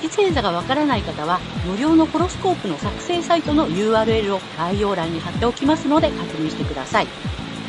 [0.00, 7.06] 月星座がわからない方は、無料のホロスコープの作成サイトの URL を概要欄に貼っておきますので確認してください。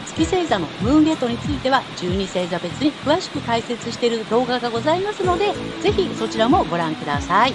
[0.06, 7.54] 月星座のムーンゲートについては12星座別に詳しく解説している動画がございますので、ぜひそちらもご覧ください。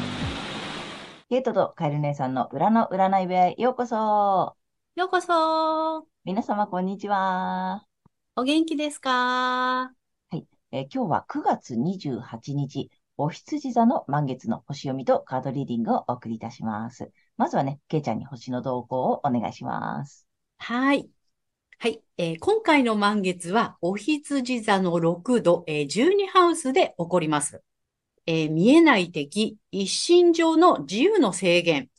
[1.30, 4.56] ゲートとカエル姉さんの裏の占い部屋へようこそ。
[4.96, 6.06] ようこそ。
[6.24, 7.84] 皆様こんにちは。
[8.36, 9.10] お元気ですか？
[9.10, 9.92] は
[10.32, 17.12] い、えー、今日は9月28日、お羊座の満月の星読みとカードリーディングをお送りいたします。
[17.36, 20.26] まずはね、ケイちゃんに星の動向をお願いします。
[20.58, 21.08] はい。
[21.78, 27.62] はい、えー、今回の満月は、お羊座の6度、えー、12ハウスで起こります。
[28.26, 31.90] えー、見えない敵、一心上の自由の制限、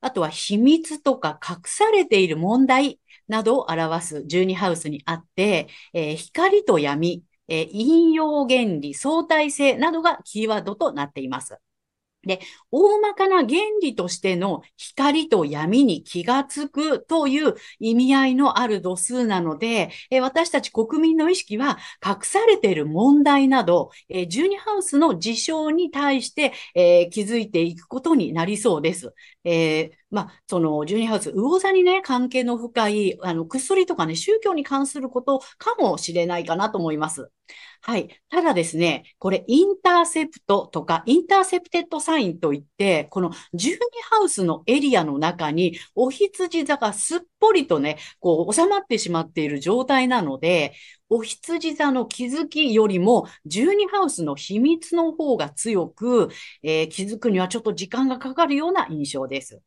[0.00, 11.58] あとは秘密とか隠されている問題などを表す12ハウスにあって、えー、光と闇、えー、引用原理、相対性などがキーワードとなっています。
[12.26, 29.14] で、大まかな原理としての光と闇に気がつくという意味合いのある度数なので、え私たち国民の意識は隠されている問題など、え12ハウスの事象に対して、え気づいていくことになりそうです。
[29.44, 37.30] えーまあ、その、12ハウス、魚座にね、関係の深い、あの、薬とかね、宗教に関することかもしれないかなと思います。
[37.80, 38.08] はい。
[38.30, 43.78] ただですね、これ、インターセプトとか、インターセプテッドサインといって、この12
[44.10, 50.74] ハウスのエリアの中に、お羊座がすっぽりとね、こう、収まってしまっている状態なので、
[51.10, 56.30] お羊座の気づきよりも、12ハウスの秘密の方が強く、
[56.62, 59.60] えー、気づくにはちょっと時間がかかるような印象です。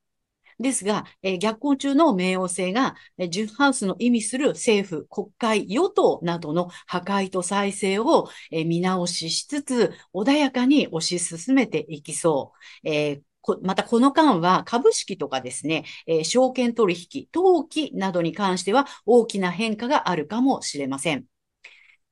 [0.60, 12.54] ですが、えー、逆行中の冥王星が、えー、10ハウスの意味する政府、国会、与党などの破壊と再生を、えー、見直ししつつ、穏やかに推し進めていきそ
[12.84, 12.90] う。
[12.90, 13.22] えー
[13.62, 21.24] またこの間は株式とかですね、えー、証券取引、登記などに関しては大きな変化があるかもしれません。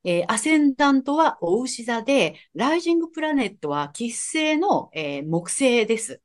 [0.04, 6.22] えー、アセンダントはお牛座で、ライジングプラネットは喫星の、えー、木星です。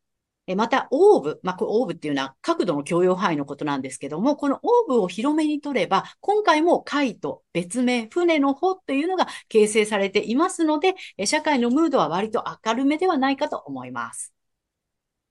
[0.55, 14.33] また、オーブ、まあ、オーブっていうのは角度の許容範囲のことなんですけども、このオーブを広めに取れば、今回も海と別名、船の方というのが形成されていますので、社会のムードは割と明るめではないかと思います。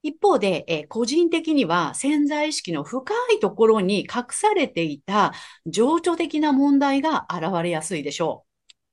[0.03, 5.33] 一方で、え個人的には潜在意識の深いところに隠されていた
[5.67, 8.50] 情緒的な問題が現れやすいでしょう。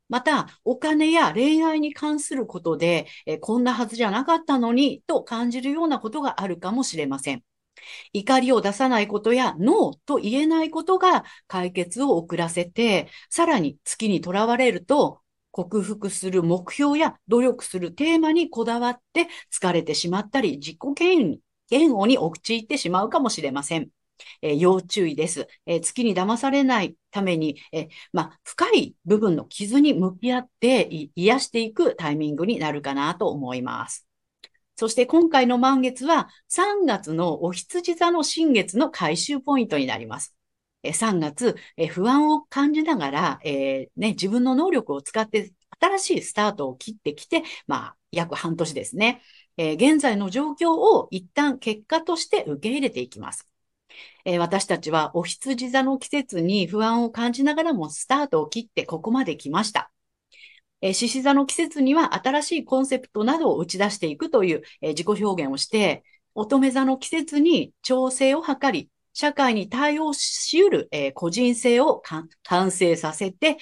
[0.10, 7.44] また、お金や恋愛に関することで、えこんなはずじゃなかったのに、と感じるようなことがあるかもしれません。
[8.14, 23.90] 怒りを出さないことや、ノーと言えないことが解決を遅らせて、さらに月にとらわれると、克服する目標や努力するテーマにこだわって疲れてしまったり、自己嫌悪に陥ってしまうかもしれません。
[24.42, 25.48] えー、要注意です。
[25.66, 34.08] えー、月に騙されないために、え、まあ、深い部分の傷に向き合って癒していくタイミングになるかなと思います。
[34.76, 40.36] そして今回の満月は3月のお羊座の新月の回収ポイントになります。
[40.94, 41.56] 3月、
[41.90, 49.22] 不安を感じながら、えーね、自分の能力を使って新しいスタートを切ってきて、まあ、約半年ですね。
[49.58, 53.48] え、現在の状況を一旦結果として受け入れていきます。
[54.26, 59.92] えー、私たちはお羊座の季節に不安を感じながらもスタートを切ってここまで来ました。
[60.82, 66.04] えー、獅子座の季節には新しいコンセプトなどを打ち出していくという、えー、自己表現をして、
[66.36, 72.02] 乙女座の季節に調整を図り、社会に対応し得る、えー、個人性を
[72.44, 73.58] 完成させて、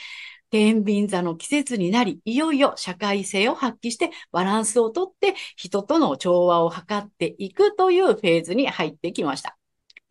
[0.51, 9.57] 天秤座の季節になり、いよいよ社会性を発揮してバランスをとって人との調和を図っていくというフェーズに入ってきました。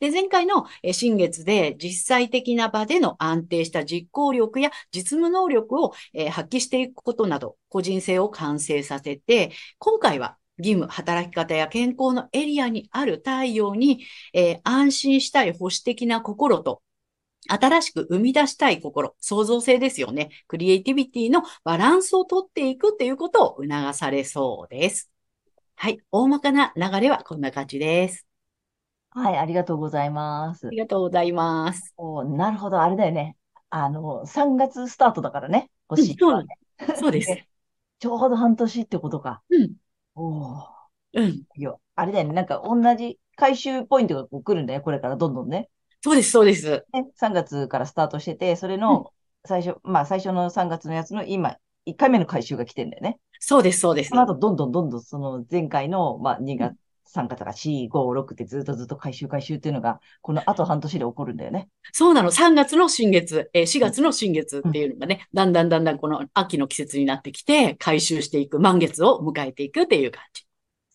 [0.04, 5.94] で、前回の新月で実際的な場での安定した実行力や実務能力を
[6.30, 14.04] 発揮していくことなど、個人性を完成させて、今回は義務、働き方や健康のエリアにある太陽に、
[14.34, 16.82] えー、安心したい保守的な心と、
[17.48, 20.28] 新しく生み出したい心、創造性ですよね。
[20.48, 25.10] クリエイティビティのバランスをとっていくっていうことを促されそうです。
[25.76, 25.98] はい。
[26.10, 28.26] 大まかな流れはこんな感じです。
[29.14, 30.66] はい、ありがとうございます。
[30.66, 31.94] ありがとうございます。
[31.96, 33.36] おなるほど、あれだよね。
[33.70, 36.44] あの、3月スタートだからね、うん、そう、
[36.98, 37.36] そうです。
[38.00, 39.42] ちょうど半年ってことか。
[39.50, 39.72] うん。
[40.16, 40.68] おお。
[41.14, 41.28] うん。
[41.56, 42.34] いや、あれだよね。
[42.34, 44.80] なんか同じ回収ポイントがこう来るんだよ。
[44.80, 45.70] これからどんどんね。
[46.02, 46.84] そうです、そうです。
[46.92, 49.12] ね、3月からスタートしてて、それの
[49.44, 51.56] 最初、うん、まあ最初の3月のやつの今、
[51.86, 53.18] 1回目の回収が来てんだよね。
[53.40, 54.10] そうです、そうです。
[54.10, 56.76] その後、どんどんどんどんその前回の、まあ2月、
[57.14, 61.68] 3月が4、5、6ってずっとずっと回収回収っていうのが、このあと半年で起こるんだよね。
[61.92, 62.30] そうなの。
[62.30, 70.44] 3月の新月、えー、4月の新月っていうのがね、うん、だんだんだんだんこの秋の季節になってきて、回収していく、満月を迎えていくっていう感じ。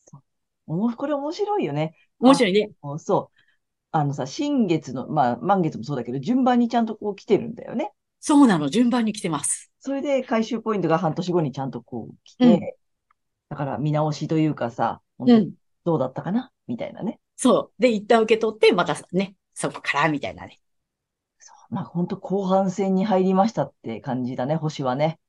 [0.05, 0.17] そ
[0.67, 1.95] うこれ面白いよね。
[2.19, 2.71] 面白いね。
[2.97, 3.37] そう。
[3.91, 7.91] あのさ、新月の、まあ、満月もそうだけど、順番にちゃんとこう来てるんだよね。
[8.19, 8.69] そうなの。
[8.69, 9.71] 順番に来てます。
[9.79, 12.59] それで回収ポイントが半年後にちゃんとこう来て、うん、
[13.49, 15.53] だから見直しというかさ、本当に
[15.89, 17.19] どうだったかな、みたいなね。
[17.35, 17.81] そう。
[17.81, 20.61] で、一旦受け取って、またね、そこから、みたいなね。
[21.39, 21.73] そう。
[21.73, 25.19] まあ、本当後半戦に入りましたって感じだね、星はね。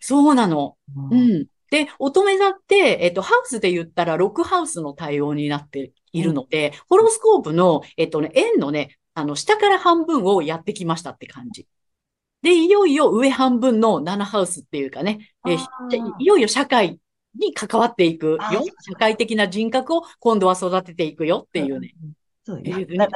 [0.00, 0.76] そうなの。
[0.94, 1.46] うん、うん。
[1.70, 11.66] で、乙女座って、えっと、ハウスで言ったら、ロックハウスの対応になっているので、うん、ホロスコープの、えっとね、円のね、あの、下から半分をやってきましたって感じ。
[12.42, 15.56] で、いよいよ上半分の7ハウスっていうかね、え
[16.20, 16.98] いよいよ社会
[17.38, 18.38] に関わっていくよ。
[18.80, 21.94] 社会的な人格を今度は育てていくよっていうね。
[22.42, 23.08] そうですね。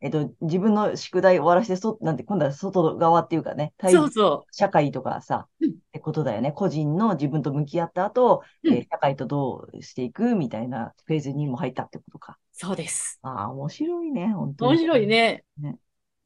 [0.00, 4.54] えっと、自分の宿題終わらせて、そ、なんて、今度は外側っていうかね、そうそう。
[4.54, 6.52] 社会とかさ、うん、ってことだよね。
[6.52, 12.38] 個人の自分と向き合った後、うん、えー、社会とどうしていくみたいなフェーズにも入ったってことか。
[12.52, 13.18] そうです。
[13.22, 14.78] ああ、面白いね、本当に。
[14.78, 15.44] 面白いね。
[15.60, 15.76] ね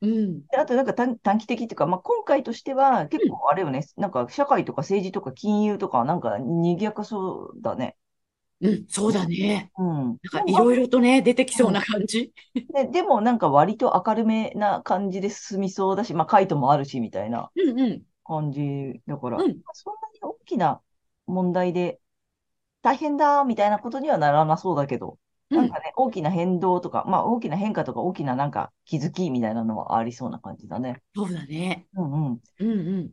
[0.02, 0.42] うん。
[0.56, 7.96] あとなんか短短期的っていうか、まあ、今回としては結構あれよね、うん、なんか社会とか政治とか金融とかなんか賑やかそうだね。
[8.62, 9.70] うん、そうだね。
[9.78, 9.86] うん。
[9.86, 12.32] なんかいろいろとね、出てきそうな感じ。
[12.74, 17.50] ででもなんか割と明るめな感じで進みそうだし、まあ、カイトもあるしみたいな
[18.24, 20.82] 感じだから、うん、そんなに大きな
[21.26, 22.00] 問題で
[22.82, 25.18] 大変だみたいなことにはならなそうだけど、
[25.50, 31.02] なんかね、大きな変動とか、まあ大きな変化とか大きななんか気づきみたいなのはありそうな感じだね。
[31.14, 31.88] そうだね。
[31.94, 32.40] うんうん。
[32.60, 33.10] うんうん。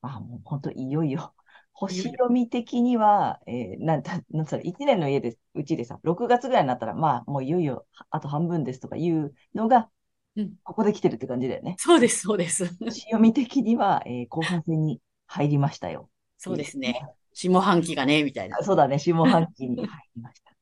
[0.00, 1.34] あ、もう本当いよいよ。
[1.72, 9.90] 星読み的には、えー、なんた、なんそれ、1年の家で、うちでさ、6月ぐらいになったら、まあ、もういよいよ、あと半分ですとかいうのが、
[10.36, 11.74] うん、ここで来てるって感じだよね。
[11.78, 12.66] そうです、そうです。
[12.78, 16.10] 星読み的には、えー、後半戦に入りましたよ。
[16.38, 17.00] そうですね。
[17.32, 18.62] 下半期がね、みたいな。
[18.62, 20.53] そうだね、下半期に入りました。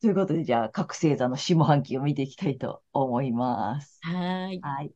[0.00, 4.02] ということで、じゃあ、各星座の下半期を見ていきたいと思います。
[4.02, 4.60] はい。
[4.60, 4.94] はい。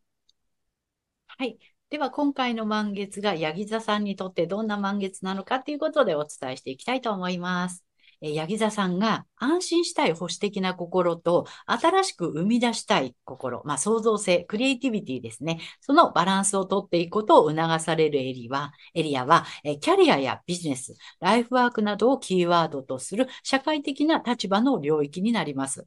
[1.26, 1.58] はい。
[1.90, 7.84] では、今回の満月がヤギ座さんにとってどんな満月なのかということでお伝えしていきたいと思います。
[8.20, 15.60] えヤギ座さんが安心したい保守的な心と新しく生み出したい心、まあ、創造性、クリエイティビティですね。
[15.80, 19.44] そのバランスをとっていくことを促されるエリはエリアは、
[19.80, 25.86] キャリアやビジネス、ライフワークなどをキーワードとする社会的な立場の領域になります。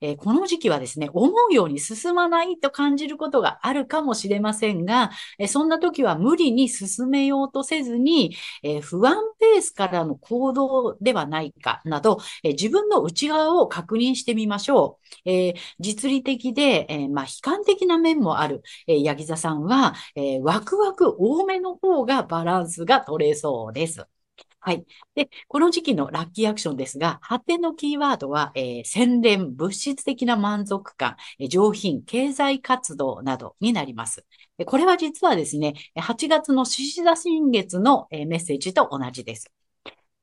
[0.00, 15.30] えこの時期はですね、思うように進まないと感じることがあるかもしれませんが、えそんな時は無理に進めようとせずに、え不安ペースからの行動ではないかなど、え自分の内側を確認してみましょう。
[15.30, 24.06] えー、実利的で、えー、まあ、悲観的な面もある、えー、ヤギ座さんは、えワクワク多めの方がバランスが取れそうです。
[24.60, 24.84] はい。
[25.14, 31.16] で、この時期のラッキーアクションですが、発展のキーワードは、えー、洗練、物質的な満足感、
[31.48, 34.24] 上品、経済活動などになります。
[34.66, 39.52] これは実はですね、8月の獅子座新月の、メッセージと同じです。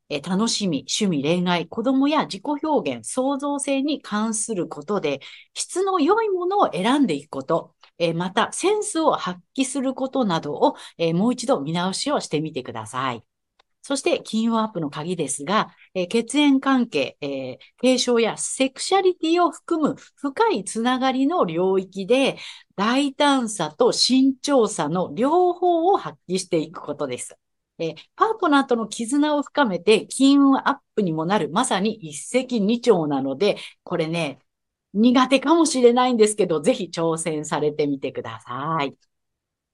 [0.10, 5.22] え楽しみ、趣味、恋愛、子供や自己表現、創造性に関することで、
[5.54, 13.24] 質の良いものを選んでいくこと、えまた、センスを発揮することなどを、えもう一度見直しをしてみてください。
[13.82, 22.38] そして、金運アップの鍵ですが、え血縁関係、えー、継承やセクシャリティを含む深いつながりの領域で、
[22.76, 27.38] 大胆さと慎重さの両方を発揮していくことです。
[27.90, 34.40] えパートナーとの絆を深めて金運アップにもなる、まさに一石二鳥なので、これね、
[34.94, 38.96] 苦手かもしれないんですけど、ぜひ挑戦されてみてください。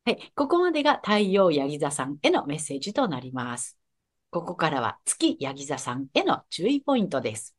[0.05, 0.31] はい。
[0.35, 3.77] ここまでが太陽ヤギ座さんへのメッセージとなります。
[4.31, 7.55] ここからは月ヤギ座さんへの注意ポイントです。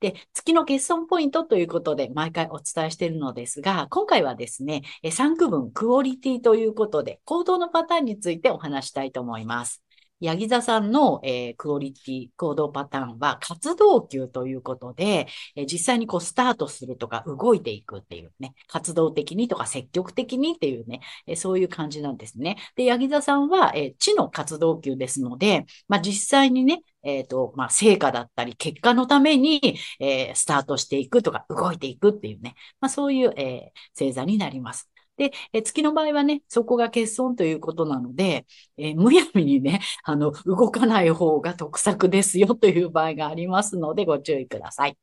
[0.00, 9.82] で、月の欠損ポイントということで毎回お伝えしているのですが、今回はですね、3区分クオリティということで、行動のパターンについてお話したいと思います。
[10.20, 22.56] ヤギ座さんの、えー、クオリティ、行動パターンは活動級ということで、えー、実際にこうスタートするとか動いていくっていうね、活動的にとか積極的にっていうね、えー、そういう感じなんですね。
[22.76, 29.60] で、ヤギ座さんは、え知の活動級ですので、まあ、実際にね、えっ、と、まあ、成果だったり、結果のために、
[30.00, 34.90] えー、スタートしていくとか、動いていくっていうね、まあ、そういう、えー、星座になります。
[35.16, 38.46] で、え月の場合はね、そこが欠損ということなので、
[38.76, 44.96] えー、むやみにね、 あの、動かない方が得策ですよという場合がありますので、ご注意ください。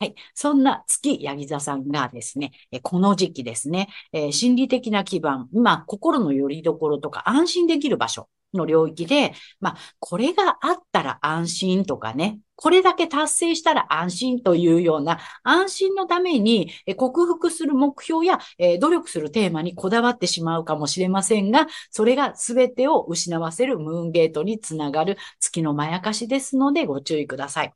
[0.00, 0.14] はい。
[0.34, 18.38] そんな月ヤギ座さんがですね、この時期ですね、えー、心理的な基盤、今、心の拠り所とか安心できる場所の領域で、まあ、これがあったら安心とかね、これだけ達成したら安心というような安心のために克服する目標や
[18.80, 27.74] 努力するテーマにこだわってしまうかもしれませんが、それが全てを失わせるムーンゲートにつながる月のまやかしですのでご注意ください。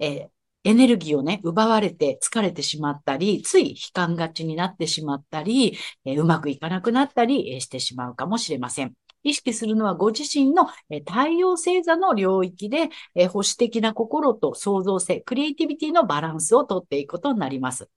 [0.00, 0.30] えー
[0.64, 8.92] エネルギーをね、奪われて疲れてしまったり、つい悲観がちになってしまったり、え、うまくいかなくなったり、え、してしまうかもしれません。
[9.26, 10.66] 意識するのはご自身の
[11.06, 12.90] 太陽星座の領域で
[13.28, 17.88] 保守的な心と創造性、クリエイティビティのバランスをとっていくことになります。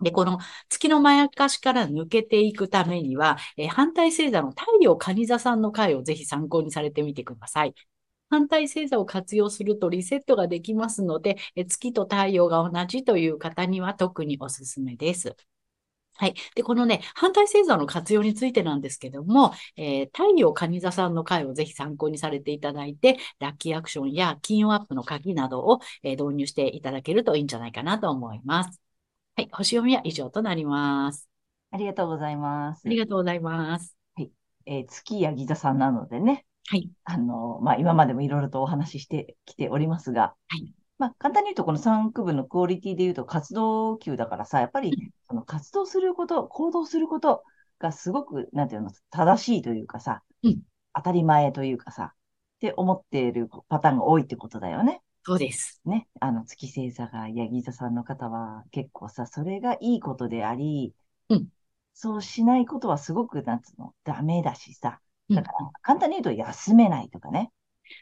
[0.00, 7.74] で、この月のまやかしから抜けていくためには、え反対星座の太陽蟹座さんの回をぜひ参考にされてみてください。
[8.30, 15.34] 反対星座を活用するとリセットができますので、え月と太陽が同じという方には特におすすめです。
[16.20, 16.34] はい。
[16.56, 28.80] で、このね、反対星座の活用についてなんですけども、えー、太陽蟹座さんの回をぜひ参考にされていただいて、ラッキーアクションや金曜アップの鍵などを、えー、導入していただけるといいんじゃないかなと思います。
[29.36, 29.48] はい。
[29.52, 31.28] 星読みは以上となります。
[31.70, 32.82] ありがとうございます。
[32.84, 33.96] ありがとうございます。
[34.16, 34.32] はい。
[34.66, 36.46] えー、月ヤギ座さんなのでね。
[36.66, 36.90] はい。
[37.04, 40.74] あの、まあ、今までもいろいろとお話ししてきておりますが、はい。
[40.98, 47.44] まあ、簡単に言うと、この3区分のクオリティで言うと活動級だからさ、やっぱり、その活動すること、行動すること
[47.78, 50.62] がすごく、なんていうの、正しいというかさ、うん、
[50.94, 55.02] 当たり前というかさ、って思っているパターンが多いってことだよね。
[55.24, 55.80] そうです。
[55.84, 56.08] ね。
[56.20, 60.94] あの、月星座がヤギ座さんの方は結構さ、それがいいことであり、
[61.28, 61.48] うん、
[61.94, 65.00] そうしないことはすごく、なんつうの、ダメだしさ。
[65.28, 67.52] だから、簡単に言うと休めないとかね。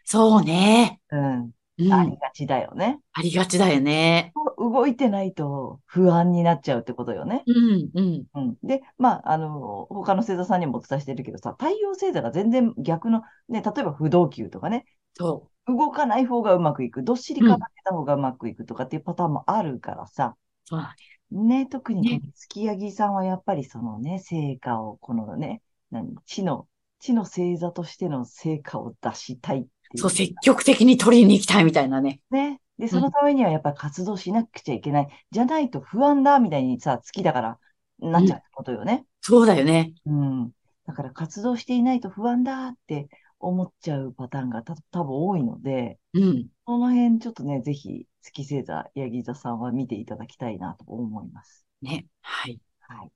[0.04, 1.00] そうね。
[1.10, 1.50] うん。
[1.78, 3.00] ありがちだよね。
[3.12, 4.33] ありがちだよね。
[4.59, 7.45] 動いてないと不安になっちゃうってことよね。
[7.47, 8.25] うん、うん。
[8.35, 8.56] うん。
[8.62, 14.87] で、まあ、あの、他の星座さんにもお伝えしてるけどさ、太陽星座が全然逆の、ね、例えば不動級とかね。
[15.14, 15.76] そう。
[15.76, 17.02] 動かない方がうまくいく。
[17.02, 20.37] どっしりかかってた方がうまくいくとかっていうパターンもあるからさ。
[20.64, 21.16] そうなんです。
[21.30, 26.68] ね、特に月ヤギさんはやっぱりそのね、成果を、このね、何、地の、
[27.00, 32.20] 地の星座としての成果を出したいそう、積極的に取りに行きたいみたいなね。
[32.30, 32.60] ね。
[32.78, 35.04] で、そのためにはやっぱり活動しなくちゃいけない。
[35.04, 37.58] うん、じゃないと不安だ、みたいにさ、好きだから、
[37.98, 39.06] なっちゃうってことよね、うん。
[39.22, 39.94] そうだよね。
[40.04, 40.50] うん。
[40.86, 46.48] だから活動していないと不安だって思っちゃうパターンがた多分多いので、うん。
[46.66, 51.64] その辺ちょっとね、ぜひ月星座、ヤギ座さんは見ていただきたいなと思います。
[51.80, 52.06] ね。
[52.22, 52.60] はい。
[52.80, 53.12] はい。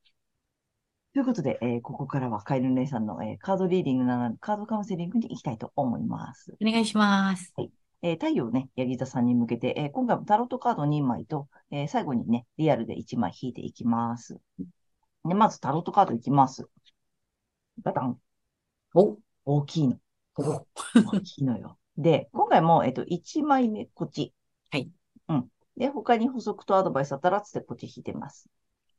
[1.13, 6.55] ということで、えー、ここからはカエル姉さんの、えー、カードリーディングならカードカウンセリングに行きたいと思います。
[6.63, 7.53] お願いします。
[7.57, 7.73] はい。
[8.03, 14.41] えー、太陽ね、ヤギ座さんに向けて、えー、今回もタロットカード2枚と、えー、最後にね、リアルで1枚引いていきます。
[15.25, 16.69] で、まずタロットカードいきます。
[17.83, 18.17] バタン。
[18.95, 19.99] お大きいの。
[20.37, 20.67] お
[21.13, 21.77] 大きいのよ。
[21.99, 24.33] で、今回も、えっ、と、1枚目、こっち。
[24.71, 24.91] はい。
[25.27, 25.49] うん。
[25.77, 28.49] で、他に補足とアドバイスあったら、つってこっち引いてます。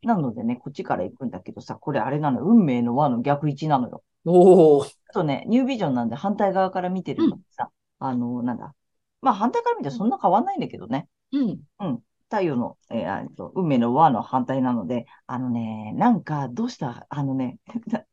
[0.03, 4.03] なのでね、こっちから行くんだけどさ、これあれなの、運命の輪の逆位置なのよ。
[4.25, 4.83] おお。
[4.83, 8.73] あとね、ニュービジョンなんで反対側から見てるのさ、うん、あの、なんだ。
[9.21, 11.07] まあ反対から見てそんな変わんないんだけどね。
[11.31, 11.59] うん。
[11.79, 11.99] うん。
[12.29, 17.59] 太陽の、えー、と運命の輪の反対なので、あのね、なんか、どうした、あのね、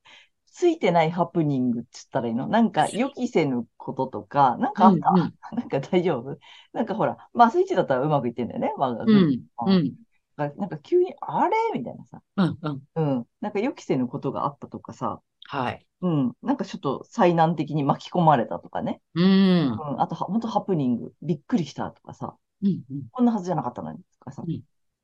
[0.50, 2.48] ついてないハプニングって言ったらいいの？
[2.48, 6.36] なんか予期せぬこととか、なんかあった、うんうん、 なんか大丈夫？
[6.72, 9.04] なんかほら、まあスイッチだったらうまくいってんだよね、輪が。
[9.04, 9.10] うん。
[9.66, 9.94] うん、
[10.38, 11.56] が、なんか急に、あれ？
[11.74, 12.22] みたいなさ。
[12.36, 12.82] うんうん。
[12.94, 13.26] うん。
[13.40, 15.20] なんか予期せぬことがあったとかさ。
[15.46, 15.86] はい。
[16.00, 16.32] うん。
[16.42, 19.00] なんかちょっと災難的に巻き込まれたとかね。
[19.14, 19.24] うん。
[19.24, 20.00] うん。
[20.00, 21.12] あとは、本当ハプニング。
[21.22, 22.36] びっくりしたとかさ。
[22.62, 24.42] うんうん、こんなはずじゃなかったのにとかさ。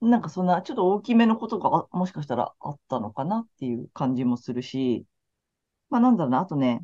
[0.01, 5.05] うん、なんかそんな、ちょっと大きめのことがもしかしたらあったのかなっていう感じもするし。
[5.91, 6.41] まあなんだろうな。
[6.41, 6.83] あとね、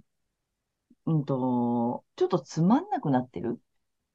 [1.06, 3.58] うんと、ちょっとつまんなくなってる？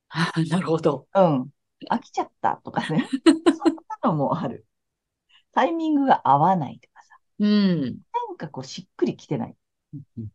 [0.50, 1.08] なるほど。
[1.14, 1.50] うん。
[1.92, 3.08] 飽きちゃったとかね。
[4.06, 4.66] のもある。
[5.54, 7.16] タイミングが合わないとかさ。
[7.40, 7.82] うん。
[7.82, 9.56] なんかこうしっくりきてない。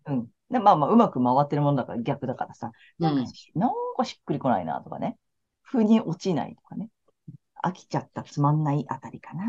[0.06, 0.26] うん。
[0.50, 3.26] でまあまあ、うまく回ってるもんだから逆だからさ、なんかうん。
[3.26, 5.16] し、なんかしっくりこないなとかね。
[5.62, 6.88] 腑に落ちないとかね。
[7.62, 9.44] 飽きちゃった、つまんないあたりかな。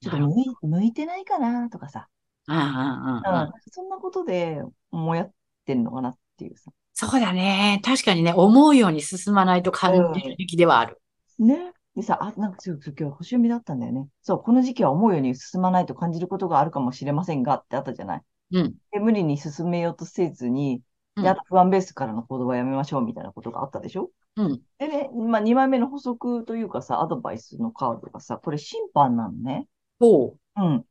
[0.00, 2.08] ちょっと向い、向いてないかなとかさ。
[2.48, 5.32] ああ、ああ、そんなことで、もやっ
[5.64, 6.72] てんのかなっていうさ。
[6.92, 7.80] そうだね。
[7.84, 11.00] 確かにね、思うように進まないと感じる時期ではある。
[11.38, 11.72] ね。
[11.94, 14.08] でさ、あ、なんかそう、今日星読みだったんだよね。
[14.22, 18.22] そう、この時期は思うように進まないと感じることがあるかもしれませんがってあったじゃない。
[18.52, 18.74] うん。
[18.90, 20.82] で、無理に進めようとせずに、
[21.16, 24.10] うんで、あと不安ベースからの行動はやめましょうみたいなことがあったでしょ？
[24.36, 24.62] うん。
[24.78, 29.68] でね、まあ、2枚目の補足というかさ、アドバイスのカードがさ、これ審判なのね。
[30.00, 30.84] ほうん。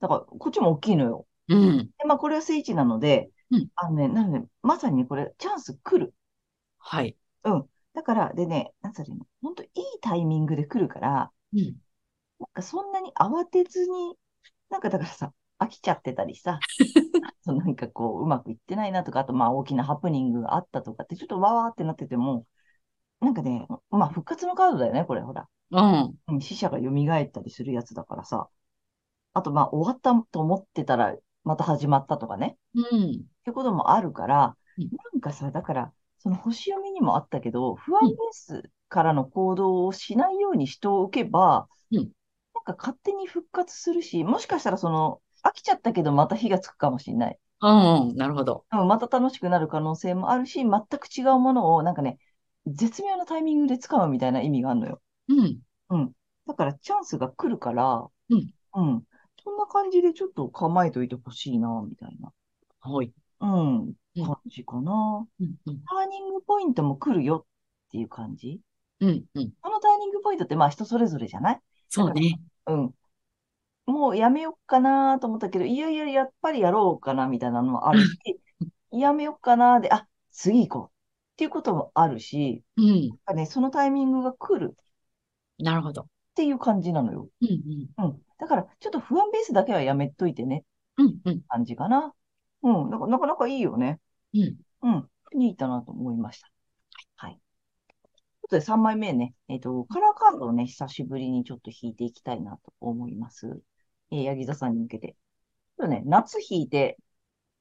[0.00, 1.26] だから、こっちも大きいのよ。
[1.48, 1.56] う。
[1.56, 1.86] うん。
[1.98, 6.14] で、まあ、これは聖地なので、うんあのね、なので、まさにね、これ、チャンス来る。
[6.78, 7.16] はい。
[7.44, 7.68] うん。
[7.94, 9.70] だから、でね、なんつうの、本当いい
[10.00, 11.76] タイミングで来るから、うん。
[12.40, 14.16] なんかそんなに慌てずに、
[14.70, 16.58] なんかだからさ、飽きちゃってたりさ、
[17.46, 22.46] なんかこう、うまくいってないなとか、あとまあ大きなハプニングがあったとかって、ちょっとわーってなってても、
[23.20, 25.48] なんかね、まあ復活のカードだよね、これ、ほら。
[25.70, 26.18] うん。
[26.28, 28.48] うん死者が蘇ったりするやつだからさ。
[29.36, 32.56] あとまあ終わったと思ってたら、また始まったとかね。
[32.74, 33.20] うん。
[33.20, 35.92] ってこともあるから、うんなんかさ、だから、
[36.24, 42.12] その星読みにもあったけど、不安ベースからの行動をしないようにしておけば、うん
[42.54, 47.38] なんか勝手に復活するし、もしかしたらその、飽きちゃったけどまた火がつくかもしれない。
[47.60, 48.08] うん。
[48.10, 48.64] うんなるほど。
[48.72, 52.18] うんまた楽しくなる可能性もあるし、全く違うものを、なんかね、
[52.66, 55.02] 絶妙なタイミングで使うみたいな意味があるのよ。
[55.28, 55.60] うん。
[55.90, 56.12] うん。
[56.46, 58.50] だからチャンスが来るから、うん。
[58.74, 59.04] うん。
[59.42, 62.32] そんな感じでちょっと構えといてほしいな、みたいな。
[62.80, 63.12] はい。
[63.44, 63.78] うん。
[63.86, 65.26] うん感じかな。
[65.40, 65.54] うん。
[65.66, 65.78] うん。
[65.86, 68.60] ターニングポイントも来るよっていう感じ？
[69.00, 69.24] うん。
[69.34, 69.52] うん。
[69.60, 71.60] このターニングポイントってまあ人それぞれじゃない？
[71.88, 72.40] そうね。
[72.66, 72.94] うん。
[73.86, 78.40] もうやめよっかなと思ったけど、いやいや、やっぱりやろうかなみたいなのもあるし、
[78.92, 80.90] やめよっかなで、あ、次行こうっ
[81.36, 83.08] ていうこともあるし、うん。
[83.08, 84.76] なんかね、そのタイミングが来るっ
[85.58, 86.06] なるほど。
[86.34, 87.28] ていう感じなのよ。
[87.42, 88.04] うん。
[88.04, 88.22] うん。
[88.38, 90.64] だから、ちょっと不安ベースだけはやめといてね、
[90.96, 91.18] うん。
[91.24, 91.40] うん。
[91.48, 92.14] 感じかな。
[92.64, 92.90] うん。
[92.90, 94.00] なかなかなかいいよね。
[94.34, 94.56] うん。
[94.82, 95.42] うん。
[95.42, 96.50] いいかなと思いました。
[97.16, 97.32] はい。
[97.32, 97.40] という
[98.42, 99.34] ことで、3枚目ね。
[99.48, 103.60] えっと、カラーカードをね、久しぶりにちょっと引いていきたいなと思います。
[104.10, 105.16] えー、ヤギ座さんに向けて。
[105.78, 106.98] ちょっとね、夏引いて、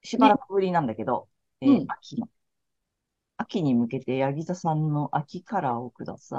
[0.04, 1.28] しばらくぶりなんだけど、
[1.62, 2.30] えーうん秋の。
[3.38, 6.38] 秋に向けて、ヤギ座さんの秋カラーをくださ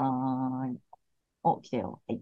[0.71, 0.77] い。
[1.43, 2.01] お、来たよ。
[2.07, 2.21] はい。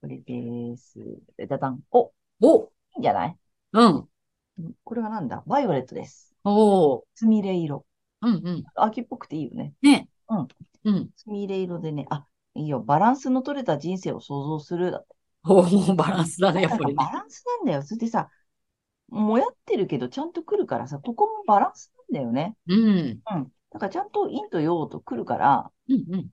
[0.00, 0.98] これです。
[1.36, 1.80] でだだん。
[1.90, 3.36] お、いおいんじゃない？
[3.72, 4.08] うん。
[4.58, 5.42] うんこれはなんだ？
[5.46, 6.34] バイオレットです。
[6.44, 7.02] おー。
[7.14, 7.84] すみれ色。
[8.22, 8.34] うん。
[8.44, 8.64] うん。
[8.76, 9.74] 秋っぽくていいよね。
[9.82, 10.08] ね。
[10.28, 10.48] うん。
[10.84, 11.10] うん。
[11.16, 12.80] すみれ色でね、あ、いいよ。
[12.80, 15.04] バランスの取れた人生を想像する。
[15.44, 16.94] おー、バランスだね、やっぱりね。
[16.94, 17.82] バランスなんだよ。
[17.82, 18.30] それでさ、
[19.08, 22.56] もやってるけどちゃんと来るからさ、ここもバランスなんだよね。
[22.66, 22.78] うん。
[22.78, 23.52] うん。
[23.70, 26.14] だからちゃんと陰と陽と来るから、うん。
[26.14, 26.30] うん。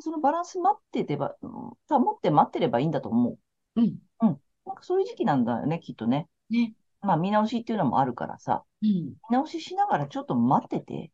[0.00, 1.76] そのバランス待っててば、うん保
[2.16, 3.38] って待ってればいいんだと思う。
[3.76, 3.98] うん。
[4.20, 4.36] なん
[4.74, 6.28] かそういう時期なんだよね、きっとね。
[6.50, 6.74] ね。
[7.06, 8.88] まあ見直しっていうのもあるからさ、うん。
[8.90, 11.12] 見直ししながらちょっと待ってて、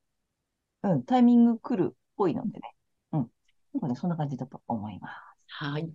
[0.83, 2.75] うん、タイミング来るっぽいのでね。
[3.13, 3.31] うん。
[3.75, 5.15] なんかね、そんな感じだと思います。
[5.49, 5.83] はい。
[5.83, 5.93] という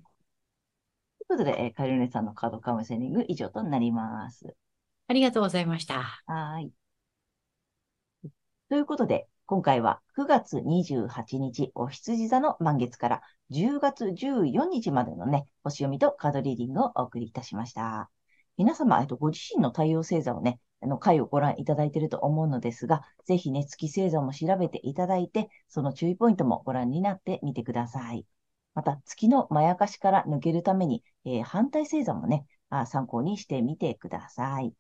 [1.28, 4.56] ことで、えーカエルネさんのカードカウンセリング以上となります。
[5.08, 6.02] ありがとうございました。
[6.26, 6.72] はーい。
[8.70, 18.10] ということで、今回は9月28日、お羊座の満月から10月14日までのね、星読みとカードリーディングをお送りいたしました。
[18.58, 28.26] 皆様、えっと、ご自身の太陽星座をね、あの、回をご覧いただいていると思うのですが、ぜひね、月星座も調べていただいて、その注意ポイントもご覧になってみてください。
[28.74, 34.74] また、月のまやかしから抜けるために、えー反対星座もね、あ参考にしてみてください。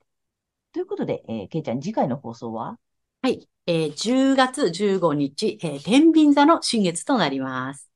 [0.73, 2.77] ということで、えー、けいちゃん、次回の放送は？
[3.21, 3.47] はい。
[3.67, 7.89] えー10月15日、えー天秤座の新月となります。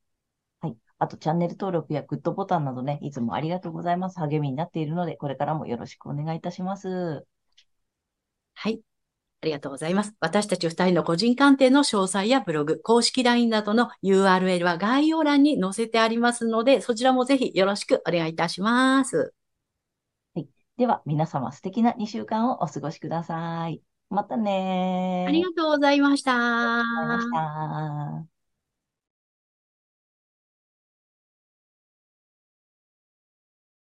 [1.01, 1.05] はい。
[1.05, 4.19] あと、チャンネル登録やグッドボタンなどね、いつもありがとうございます。
[4.19, 7.25] 励みになっているので、これからもよろしくお願いいたします。
[8.53, 8.81] はい。
[9.41, 10.13] ありがとうございます。
[10.19, 19.33] 私たち二人の個人鑑定の詳細やブログ、公式 LINE などの URL は概要欄に載せてありますので、そちらもぜひよろしくお願いいたします。
[20.77, 23.81] では、皆様素敵な2週間をお過ごしください。
[24.09, 25.29] またねー。
[25.29, 26.33] ありがとうございました。
[26.33, 28.30] ありがとうございました。